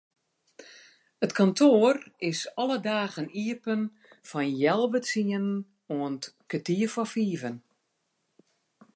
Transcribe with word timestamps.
It 1.25 1.31
kantoar 1.39 1.95
is 2.31 2.39
alle 2.61 2.77
dagen 2.91 3.27
iepen 3.43 3.81
fan 4.29 4.49
healwei 4.61 5.01
tsienen 5.05 5.47
oant 5.97 6.23
kertier 6.49 6.89
foar 6.93 7.09
fiven. 7.13 7.55